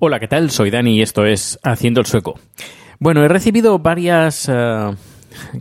Hola, 0.00 0.20
¿qué 0.20 0.28
tal? 0.28 0.50
Soy 0.50 0.70
Dani 0.70 0.96
y 0.96 1.02
esto 1.02 1.24
es 1.24 1.58
Haciendo 1.62 2.00
el 2.00 2.06
Sueco. 2.06 2.38
Bueno, 2.98 3.24
he 3.24 3.28
recibido 3.28 3.78
varias 3.78 4.48
eh, 4.52 4.94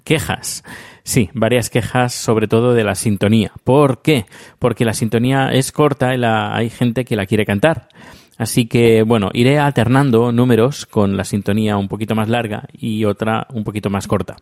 quejas. 0.04 0.64
Sí, 1.04 1.30
varias 1.34 1.70
quejas 1.70 2.14
sobre 2.14 2.48
todo 2.48 2.74
de 2.74 2.84
la 2.84 2.96
sintonía. 2.96 3.52
¿Por 3.64 4.02
qué? 4.02 4.26
Porque 4.60 4.86
la 4.86 4.94
sintonía 4.94 5.52
es 5.54 5.72
corta 5.72 6.14
y 6.14 6.18
la, 6.18 6.56
hay 6.56 6.70
gente 6.70 7.06
que 7.06 7.16
la 7.16 7.26
quiere 7.26 7.46
cantar. 7.46 7.88
Así 8.38 8.66
que, 8.66 9.04
bueno, 9.04 9.30
iré 9.34 9.60
alternando 9.60 10.32
números 10.32 10.86
con 10.86 11.16
la 11.16 11.24
sintonía 11.24 11.78
un 11.78 11.88
poquito 11.88 12.16
más 12.16 12.30
larga 12.30 12.68
y 12.74 13.06
otra 13.06 13.48
un 13.54 13.64
poquito 13.64 13.90
más 13.90 14.08
corta. 14.08 14.38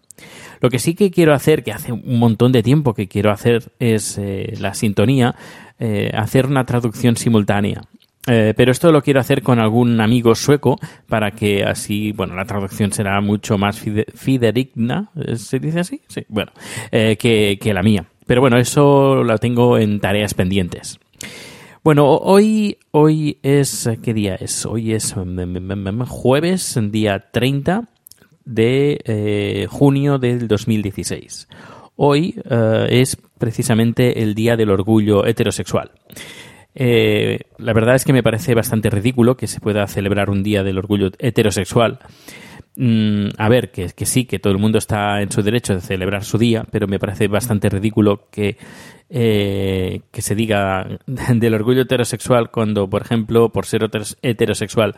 Lo 0.62 0.70
que 0.70 0.80
sí 0.80 0.96
que 0.96 1.12
quiero 1.12 1.34
hacer, 1.34 1.64
que 1.64 1.72
hace 1.72 1.92
un 1.92 2.20
montón 2.20 2.52
de 2.52 2.64
tiempo 2.64 2.94
que 2.94 3.08
quiero 3.08 3.32
hacer, 3.32 3.72
es 3.80 4.18
eh, 4.18 4.54
la 4.60 4.74
sintonía, 4.74 5.36
eh, 5.80 6.12
hacer 6.14 6.46
una 6.46 6.66
traducción 6.66 7.18
simultánea. 7.18 7.82
Eh, 8.28 8.54
pero 8.56 8.72
esto 8.72 8.92
lo 8.92 9.02
quiero 9.02 9.20
hacer 9.20 9.42
con 9.42 9.60
algún 9.60 10.00
amigo 10.00 10.36
sueco 10.36 10.80
para 11.08 11.32
que 11.32 11.64
así, 11.64 12.12
bueno, 12.12 12.36
la 12.36 12.46
traducción 12.46 12.94
será 12.94 13.20
mucho 13.20 13.58
más 13.58 13.80
fide 13.80 14.06
fidedigna, 14.14 15.10
¿se 15.36 15.60
dice 15.60 15.80
así? 15.80 16.02
Sí, 16.08 16.24
bueno, 16.30 16.52
que, 16.92 17.58
que 17.60 17.74
la 17.74 17.82
mía. 17.82 18.06
Pero 18.28 18.42
bueno, 18.42 18.58
eso 18.58 19.24
lo 19.24 19.38
tengo 19.40 19.80
en 19.80 20.00
tareas 20.00 20.36
pendientes. 20.36 21.00
Bueno, 21.84 22.14
hoy, 22.16 22.78
hoy 22.92 23.40
es, 23.42 23.90
¿qué 24.04 24.14
día 24.14 24.36
es? 24.36 24.68
Hoy 24.68 24.94
es 24.94 25.16
jueves, 26.08 26.80
día 26.92 27.32
30 27.32 27.90
de 28.46 29.02
eh, 29.04 29.66
junio 29.68 30.20
del 30.20 30.48
2016. 30.48 31.48
Hoy 31.96 32.40
eh, 32.48 32.88
es 32.92 33.18
precisamente 33.40 34.22
el 34.22 34.36
Día 34.36 34.56
del 34.58 34.70
Orgullo 34.70 35.26
Heterosexual. 35.26 35.90
Eh, 36.76 37.40
la 37.58 37.74
verdad 37.74 37.96
es 37.96 38.06
que 38.06 38.14
me 38.14 38.22
parece 38.22 38.54
bastante 38.54 38.92
ridículo 38.92 39.36
que 39.36 39.48
se 39.48 39.60
pueda 39.60 39.88
celebrar 39.88 40.30
un 40.30 40.44
Día 40.44 40.62
del 40.62 40.78
Orgullo 40.78 41.10
Heterosexual. 41.18 41.98
Mm, 42.78 43.30
a 43.38 43.50
ver, 43.50 43.72
que, 43.72 43.90
que, 43.90 44.06
sí, 44.06 44.26
que 44.26 44.40
todo 44.40 44.54
el 44.54 44.60
mundo 44.60 44.78
está 44.78 45.22
en 45.22 45.30
su 45.30 45.44
derecho 45.44 45.74
de 45.76 45.82
celebrar 45.82 46.24
su 46.24 46.38
día, 46.38 46.66
pero 46.72 46.88
me 46.88 47.00
parece 47.00 47.28
bastante 47.28 47.70
ridículo 47.70 48.30
que, 48.32 48.58
eh, 49.10 50.02
que 50.10 50.22
se 50.22 50.36
diga 50.36 50.88
del 51.06 51.54
orgullo 51.54 51.82
heterosexual 51.82 52.50
cuando, 52.50 52.90
por 52.90 53.02
ejemplo, 53.02 53.50
por 53.50 53.66
ser 53.66 53.90
heterosexual, 54.22 54.96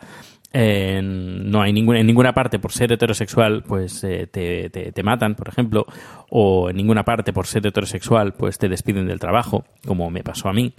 eh, 0.52 1.00
no 1.02 1.62
hay 1.62 1.72
ninguna, 1.72 1.98
en 1.98 2.06
ninguna 2.06 2.32
parte 2.32 2.60
por 2.60 2.70
ser 2.70 2.92
heterosexual, 2.92 3.64
pues 3.64 4.04
eh, 4.04 4.28
te, 4.30 4.70
te, 4.70 4.92
te, 4.92 5.02
matan, 5.02 5.34
por 5.34 5.48
ejemplo, 5.48 5.84
o 6.30 6.70
en 6.70 6.76
ninguna 6.76 7.02
parte 7.02 7.32
por 7.32 7.48
ser 7.48 7.66
heterosexual, 7.66 8.34
pues 8.34 8.56
te 8.56 8.68
despiden 8.68 9.08
del 9.08 9.18
trabajo, 9.18 9.64
como 9.84 10.10
me 10.10 10.22
pasó 10.22 10.48
a 10.48 10.52
mí. 10.52 10.72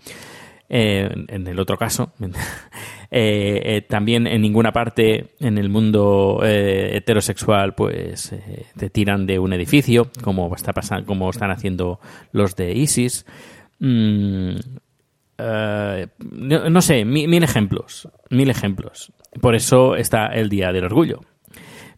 Eh, 0.67 1.09
en 1.27 1.47
el 1.47 1.59
otro 1.59 1.77
caso, 1.77 2.11
eh, 2.19 3.61
eh, 3.63 3.81
también 3.87 4.25
en 4.25 4.41
ninguna 4.41 4.71
parte 4.71 5.35
en 5.39 5.59
el 5.59 5.69
mundo 5.69 6.41
heterosexual 6.43 7.75
pues 7.75 8.35
te 8.75 8.89
tiran 8.89 9.27
de 9.27 9.37
un 9.37 9.53
edificio, 9.53 10.09
como 10.23 10.53
está 10.55 10.73
pasando, 10.73 11.05
como 11.05 11.29
están 11.29 11.51
haciendo 11.51 11.99
los 12.31 12.55
de 12.55 12.73
ISIS. 12.73 13.25
Mm, 13.79 14.55
no, 15.37 16.69
no, 16.69 16.81
sé, 16.81 17.05
mil, 17.05 17.27
mil 17.27 17.43
ejemplos, 17.43 18.09
mil 18.29 18.49
ejemplos. 18.49 19.11
Por 19.41 19.53
eso 19.53 19.95
está 19.95 20.27
el 20.27 20.49
Día 20.49 20.71
del 20.71 20.85
Orgullo. 20.85 21.21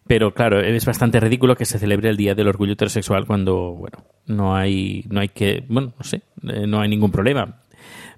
Pero 0.06 0.32
claro, 0.32 0.60
es 0.60 0.86
bastante 0.86 1.20
ridículo 1.20 1.54
que 1.54 1.66
se 1.66 1.78
celebre 1.78 2.08
el 2.08 2.16
Día 2.16 2.34
del 2.34 2.48
Orgullo 2.48 2.72
Heterosexual 2.72 3.26
cuando, 3.26 3.74
bueno, 3.74 4.04
no 4.26 4.56
hay, 4.56 5.04
no 5.08 5.20
hay 5.20 5.28
que, 5.28 5.64
bueno, 5.68 5.92
no 5.96 6.04
sé, 6.04 6.22
no 6.42 6.80
hay 6.80 6.88
ningún 6.88 7.12
problema 7.12 7.60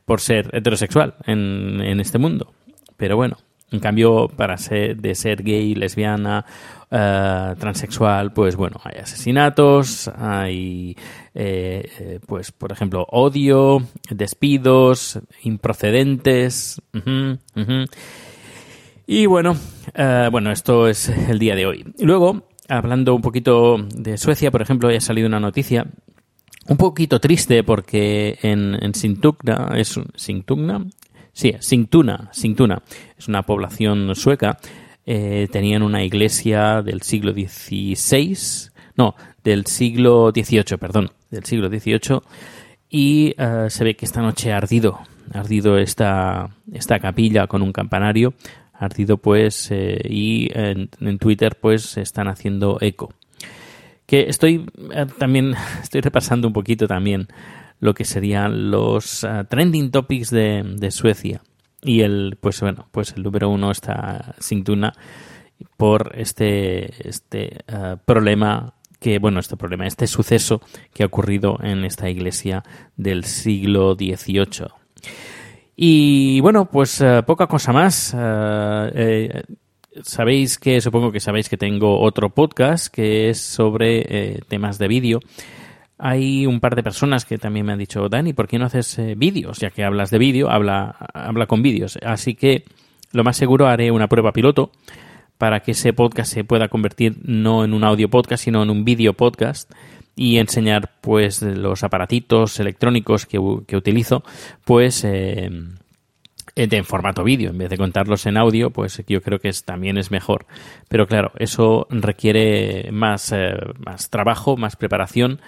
por 0.05 0.21
ser 0.21 0.51
heterosexual 0.53 1.15
en, 1.27 1.81
en 1.81 2.01
este 2.01 2.19
mundo. 2.19 2.53
Pero 2.97 3.17
bueno, 3.17 3.39
en 3.71 3.79
cambio, 3.79 4.29
para 4.29 4.57
ser 4.57 4.97
de 4.97 5.15
ser 5.15 5.43
gay, 5.45 5.75
lesbiana, 5.75 6.45
uh, 6.91 7.55
transexual, 7.57 8.33
pues 8.33 8.57
bueno, 8.57 8.81
hay 8.83 8.99
asesinatos, 9.01 10.09
hay, 10.09 10.97
eh, 11.35 12.19
pues 12.27 12.51
por 12.51 12.73
ejemplo, 12.73 13.07
odio, 13.11 13.83
despidos, 14.11 15.21
improcedentes. 15.45 16.83
Uh. 16.95 17.37
Y 19.07 19.27
bueno, 19.27 19.53
uh, 19.53 20.31
bueno, 20.31 20.51
esto 20.51 20.89
es 20.89 21.09
el 21.09 21.39
día 21.39 21.55
de 21.55 21.67
hoy. 21.67 21.85
Luego, 22.01 22.49
hablando 22.69 23.15
un 23.15 23.23
poquito 23.23 23.77
de 23.95 24.19
Suecia, 24.19 24.51
por 24.51 24.63
ejemplo, 24.63 24.89
ha 24.89 25.01
salido 25.01 25.29
una 25.29 25.41
noticia 25.41 25.87
un 26.69 26.77
poquito 26.77 27.21
triste 27.21 27.65
porque 27.65 28.39
en, 28.43 28.95
Sintugna, 28.95 29.73
es 29.77 29.99
Sintugna, 30.15 30.87
sí, 31.33 31.55
Sintuna, 31.59 32.29
Sintuna, 32.33 32.83
es 33.19 33.29
una 33.29 33.43
población 33.43 34.15
sueca, 34.15 34.59
eh, 35.07 35.49
tenían 35.51 35.83
una 35.83 36.05
iglesia 36.05 36.83
del 36.83 37.03
siglo 37.03 37.33
XVI, 37.33 38.37
no, 38.97 39.15
del 39.43 39.67
siglo 39.67 40.31
XVIII, 40.35 40.79
perdón, 40.79 41.11
del 41.31 41.45
siglo 41.45 41.69
XVIII, 41.69 42.21
y 42.89 43.35
uh, 43.41 43.71
se 43.71 43.85
ve 43.85 43.97
que 43.97 44.05
esta 44.05 44.21
noche 44.21 44.53
ha 44.53 44.57
ardido, 44.57 45.01
ha 45.33 45.39
ardido 45.41 45.79
esta, 45.79 46.51
esta 46.73 46.99
capilla 46.99 47.47
con 47.47 47.63
un 47.63 47.73
campanario, 47.73 48.35
ardido 48.73 49.17
pues, 49.17 49.71
eh, 49.71 50.01
y 50.09 50.51
en, 50.53 50.91
en 51.01 51.19
Twitter 51.19 51.57
pues 51.61 51.97
están 51.97 52.29
haciendo 52.29 52.79
eco 52.81 53.15
que 54.11 54.29
estoy 54.29 54.67
eh, 54.93 55.07
también 55.19 55.55
estoy 55.83 56.01
repasando 56.01 56.49
un 56.49 56.53
poquito 56.53 56.89
también 56.89 57.29
lo 57.79 57.95
que 57.95 58.05
serían 58.05 58.73
los 58.73 59.23
uh, 59.23 59.45
trending 59.49 59.93
topics 59.93 60.31
de, 60.31 60.65
de, 60.65 60.91
Suecia. 60.91 61.43
Y 61.81 62.01
el 62.01 62.37
pues 62.41 62.61
bueno 62.61 62.89
pues 62.91 63.13
el 63.13 63.23
número 63.23 63.49
uno 63.49 63.71
está 63.71 64.35
Sintuna 64.41 64.93
por 65.77 66.13
este 66.17 67.09
este 67.09 67.65
uh, 67.73 67.99
problema 68.05 68.75
que 68.99 69.21
bueno 69.21 69.39
este 69.39 69.57
problema 69.57 69.87
este 69.87 70.09
suceso 70.09 70.61
que 70.93 71.05
ha 71.05 71.07
ocurrido 71.07 71.59
en 71.63 71.85
esta 71.85 72.11
iglesia 72.11 72.65
del 72.97 73.25
siglo 73.25 73.95
XVIII 73.95 74.67
y 75.77 76.41
bueno 76.41 76.69
pues 76.69 77.03
poca 77.25 77.47
cosa 77.47 77.73
más. 77.73 78.15
Eh, 78.19 79.43
sabéis 80.03 80.59
que, 80.59 80.81
supongo 80.81 81.13
que 81.13 81.21
sabéis 81.21 81.49
que 81.49 81.57
tengo 81.57 82.01
otro 82.01 82.31
podcast 82.31 82.93
que 82.93 83.31
es 83.31 83.41
sobre 83.41 84.05
eh, 84.09 84.41
temas 84.49 84.79
de 84.79 84.89
vídeo. 84.89 85.21
Hay 85.99 86.47
un 86.47 86.61
par 86.61 86.77
de 86.77 86.83
personas 86.83 87.25
que 87.25 87.39
también 87.39 87.67
me 87.67 87.73
han 87.73 87.79
dicho, 87.79 88.09
Dani, 88.09 88.33
¿por 88.33 88.49
qué 88.49 88.59
no 88.59 88.67
haces 88.67 88.99
eh, 88.99 89.15
vídeos? 89.17 89.59
Ya 89.59 89.71
que 89.71 89.85
hablas 89.85 90.11
de 90.11 90.19
vídeo, 90.19 90.51
habla, 90.51 90.97
habla 91.13 91.47
con 91.47 91.63
vídeos. 91.63 91.99
Así 92.03 92.35
que 92.35 92.65
lo 93.13 93.25
más 93.25 93.37
seguro 93.37 93.67
haré 93.67 93.91
una 93.91 94.09
prueba 94.09 94.33
piloto 94.33 94.71
para 95.37 95.61
que 95.61 95.73
ese 95.73 95.93
podcast 95.93 96.33
se 96.33 96.45
pueda 96.45 96.69
convertir 96.69 97.17
no 97.23 97.65
en 97.65 97.75
un 97.75 97.85
audio 97.85 98.09
podcast, 98.09 98.45
sino 98.45 98.63
en 98.63 98.71
un 98.71 98.85
vídeo 98.85 99.15
podcast 99.15 99.71
y 100.17 100.37
enseñar 100.37 100.91
pues 101.01 101.41
los 101.43 101.83
aparatitos 101.83 102.61
electrónicos 102.61 103.27
que, 103.27 103.39
que 103.67 103.77
utilizo, 103.77 104.23
pues 104.65 105.03
eh, 105.05 105.51
en 106.57 106.85
formato 106.85 107.25
vídeo, 107.25 107.51
en 107.51 107.59
vez 107.59 107.71
de 107.71 107.79
contarlos 107.79 108.27
en 108.27 108.37
audio, 108.37 108.71
pues 108.71 109.03
yo 109.07 109.23
creo 109.23 109.39
que 109.39 109.51
también 109.65 109.99
es 109.99 110.11
mejor. 110.11 110.47
Pero 110.89 111.07
claro, 111.07 111.33
eso 111.39 111.87
requiere 111.91 112.91
más, 112.93 113.33
eh, 113.33 113.55
más 113.79 114.11
trabajo, 114.11 114.57
más 114.57 114.77
preparación. 114.77 115.41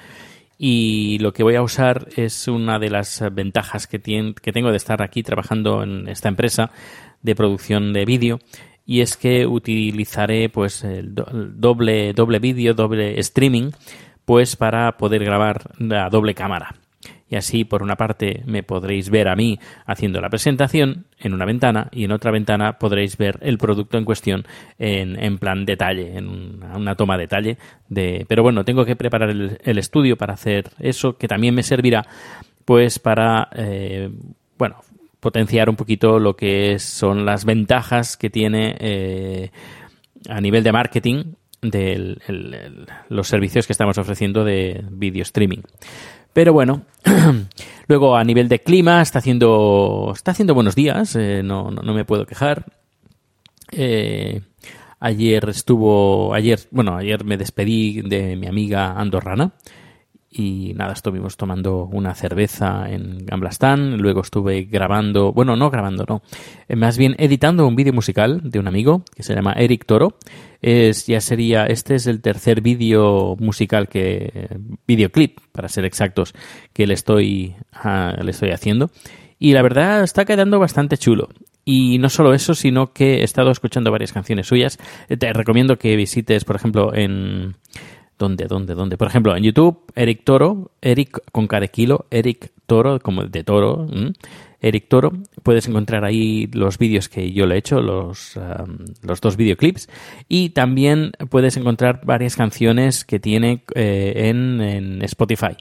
Y 0.58 1.19
lo 1.19 1.32
que 1.32 1.43
voy 1.43 1.56
a 1.56 1.62
usar 1.62 2.08
es 2.16 2.46
una 2.46 2.78
de 2.78 2.90
las 2.90 3.22
ventajas 3.32 3.87
que, 3.87 4.00
que 4.00 4.52
tengo 4.52 4.70
de 4.70 4.76
estar 4.76 5.02
aquí 5.02 5.22
trabajando 5.22 5.82
en 5.82 6.08
esta 6.08 6.28
empresa 6.28 6.70
de 7.22 7.34
producción 7.34 7.93
de 7.93 8.05
vídeo 8.05 8.38
y 8.84 9.00
es 9.00 9.16
que 9.16 9.46
utilizaré 9.46 10.48
pues 10.48 10.82
el 10.84 11.14
doble 11.14 12.12
doble 12.12 12.38
vídeo, 12.40 12.75
doble 12.75 13.19
streaming 13.20 13.70
pues 14.25 14.56
para 14.56 14.96
poder 14.96 15.25
grabar 15.25 15.70
la 15.78 16.08
doble 16.10 16.34
cámara 16.34 16.81
y 17.32 17.37
así 17.37 17.64
por 17.64 17.82
una 17.82 17.96
parte 17.96 18.43
me 18.44 18.62
podréis 18.62 19.08
ver 19.08 19.26
a 19.26 19.34
mí 19.34 19.58
haciendo 19.87 20.20
la 20.20 20.29
presentación 20.29 21.06
en 21.19 21.32
una 21.32 21.46
ventana 21.46 21.88
y 21.90 22.05
en 22.05 22.12
otra 22.12 22.31
ventana 22.31 22.75
podréis 22.79 23.17
ver 23.17 23.38
el 23.40 23.56
producto 23.56 23.96
en 23.96 24.05
cuestión 24.05 24.44
en, 24.79 25.38
plan 25.38 25.64
detalle, 25.64 26.19
en 26.19 26.29
una, 26.29 26.94
toma 26.94 27.17
detalle. 27.17 27.56
De, 27.88 28.26
pero 28.29 28.43
bueno, 28.43 28.67
tengo 28.67 28.84
que 28.84 28.96
preparar 28.96 29.31
el, 29.31 29.79
estudio 29.79 30.19
para 30.19 30.34
hacer 30.34 30.73
eso, 30.79 31.17
que 31.17 31.26
también 31.26 31.55
me 31.55 31.62
servirá 31.62 32.06
pues 32.67 32.99
para, 32.99 33.49
eh, 33.56 34.11
bueno, 34.58 34.76
potenciar 35.19 35.70
un 35.70 35.76
poquito 35.76 36.19
lo 36.19 36.37
que 36.37 36.79
son 36.79 37.25
las 37.25 37.46
ventajas 37.46 38.19
que 38.19 38.29
tiene 38.29 38.76
eh, 38.79 39.50
a 40.29 40.38
nivel 40.43 40.62
de 40.62 40.73
marketing 40.73 41.25
de 41.62 42.19
los 43.08 43.26
servicios 43.26 43.67
que 43.67 43.73
estamos 43.73 43.96
ofreciendo 43.96 44.44
de 44.44 44.84
video 44.90 45.23
streaming. 45.23 45.62
Pero 46.32 46.52
bueno, 46.52 46.82
luego 47.88 48.17
a 48.17 48.25
nivel 48.25 48.49
de 48.49 48.61
clima 48.61 49.02
está 49.02 49.19
haciendo, 49.19 50.12
está 50.14 50.31
haciendo 50.31 50.55
buenos 50.55 50.75
días, 50.75 51.14
eh, 51.17 51.43
no, 51.44 51.70
no, 51.70 51.94
me 51.94 52.05
puedo 52.05 52.26
quejar. 52.26 52.64
Eh, 53.70 54.40
ayer 55.00 55.49
estuvo, 55.49 56.32
ayer, 56.34 56.61
bueno, 56.70 56.96
ayer 56.96 57.25
me 57.25 57.37
despedí 57.37 58.02
de 58.02 58.37
mi 58.37 58.46
amiga 58.46 58.99
andorrana 58.99 59.52
y 60.32 60.73
nada, 60.75 60.94
estuvimos 60.94 61.37
tomando 61.37 61.84
una 61.84 62.14
cerveza 62.14 62.87
en 62.88 63.26
Gamblastán, 63.26 63.99
luego 63.99 64.23
estuve 64.23 64.62
grabando, 64.62 65.32
bueno, 65.32 65.56
no 65.56 65.70
grabando, 65.70 66.05
no, 66.08 66.23
eh, 66.69 66.76
más 66.76 66.96
bien 66.96 67.14
editando 67.19 67.67
un 67.67 67.76
vídeo 67.76 67.93
musical 67.93 68.40
de 68.43 68.58
un 68.58 68.67
amigo 68.67 69.05
que 69.14 69.23
se 69.23 69.34
llama 69.34 69.52
Eric 69.52 69.84
Toro. 69.84 70.17
Es, 70.62 71.06
ya 71.06 71.20
sería, 71.20 71.67
este 71.67 71.96
es 71.96 72.06
el 72.06 72.23
tercer 72.23 72.61
vídeo 72.61 73.37
musical 73.38 73.88
que, 73.88 74.49
videoclip, 74.87 75.38
para 75.50 75.69
ser 75.69 75.84
exactos, 75.84 76.34
que 76.73 76.87
le 76.87 76.94
estoy, 76.94 77.56
ah, 77.73 78.17
le 78.23 78.31
estoy 78.31 78.50
haciendo. 78.50 78.90
Y 79.38 79.52
la 79.55 79.62
verdad 79.62 80.05
está 80.05 80.25
quedando 80.25 80.61
bastante 80.61 80.96
chulo. 80.96 81.29
Y 81.64 81.99
no 81.99 82.08
solo 82.08 82.32
eso, 82.32 82.55
sino 82.55 82.93
que 82.93 83.20
he 83.20 83.25
estado 83.25 83.50
escuchando 83.50 83.90
varias 83.90 84.12
canciones 84.12 84.46
suyas. 84.46 84.79
Te 85.08 85.32
recomiendo 85.32 85.79
que 85.79 85.96
visites, 85.96 86.44
por 86.44 86.56
ejemplo, 86.56 86.94
en 86.94 87.56
¿Dónde, 88.22 88.46
dónde, 88.46 88.76
dónde? 88.76 88.96
Por 88.96 89.08
ejemplo, 89.08 89.36
en 89.36 89.42
YouTube, 89.42 89.82
Eric 89.96 90.22
Toro, 90.22 90.70
Eric 90.80 91.19
con 91.32 91.48
cada 91.48 91.66
kilo, 91.66 92.06
Eric 92.12 92.52
Toro, 92.66 93.00
como 93.00 93.24
de 93.24 93.42
toro, 93.42 93.88
Eric 94.62 94.88
Toro. 94.88 95.12
Puedes 95.43 95.69
encontrar 95.69 96.05
ahí 96.05 96.49
los 96.53 96.79
vídeos 96.79 97.09
que 97.09 97.32
yo 97.32 97.47
le 97.47 97.56
he 97.56 97.59
hecho, 97.59 97.82
los, 97.82 98.38
los 99.03 99.20
dos 99.20 99.37
videoclips. 99.37 99.88
Y 100.29 100.50
también 100.50 101.12
puedes 101.29 101.56
encontrar 101.56 102.00
varias 102.05 102.37
canciones 102.37 103.05
que 103.05 103.20
tiene 103.20 103.64
eh, 103.75 104.29
en, 104.29 104.61
en 104.61 105.03
Spotify 105.03 105.56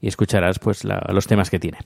y 0.00 0.08
escucharás 0.08 0.58
pues 0.58 0.84
los 0.84 1.26
temas 1.26 1.50
que 1.50 1.58
tiene. 1.58 1.78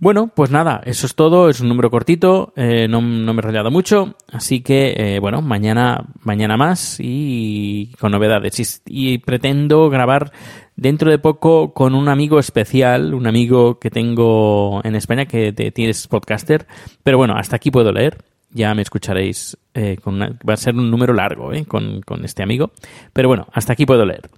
Bueno, 0.00 0.28
pues 0.34 0.50
nada, 0.50 0.80
eso 0.84 1.06
es 1.06 1.14
todo, 1.14 1.48
es 1.48 1.60
un 1.60 1.68
número 1.68 1.90
cortito, 1.90 2.52
eh, 2.56 2.88
no, 2.88 3.00
me 3.00 3.30
he 3.30 3.34
enrollado 3.34 3.70
mucho, 3.70 4.16
así 4.30 4.60
que 4.60 4.94
eh, 4.96 5.18
bueno, 5.20 5.42
mañana, 5.42 6.06
mañana 6.22 6.56
más 6.56 6.98
y 7.00 7.92
con 8.00 8.12
novedades. 8.12 8.82
Y, 8.86 9.18
pretendo 9.18 9.88
grabar 9.88 10.32
dentro 10.76 11.10
de 11.10 11.18
poco 11.18 11.72
con 11.72 11.94
un 11.94 12.08
amigo 12.08 12.38
especial, 12.38 13.14
un 13.14 13.26
amigo 13.26 13.78
que 13.78 13.90
tengo 13.90 14.80
en 14.84 14.94
España 14.94 15.26
que 15.26 15.52
te, 15.52 15.70
tienes 15.72 16.06
podcaster, 16.06 16.66
pero 17.02 17.18
bueno, 17.18 17.34
hasta 17.36 17.56
aquí 17.56 17.70
puedo 17.70 17.92
leer. 17.92 18.18
Ya 18.50 18.74
me 18.74 18.82
escucharéis, 18.82 19.58
eh, 19.74 19.98
con 20.02 20.20
va 20.20 20.54
a 20.54 20.56
ser 20.56 20.74
un 20.76 20.90
número 20.90 21.12
largo 21.12 21.50
con, 21.66 22.00
con 22.02 22.24
este 22.24 22.42
amigo. 22.42 22.70
Pero 23.12 23.28
bueno, 23.28 23.46
hasta 23.52 23.72
aquí 23.72 23.84
puedo 23.84 24.06
leer. 24.06 24.30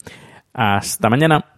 Hasta 0.55 1.11
mañana. 1.11 1.57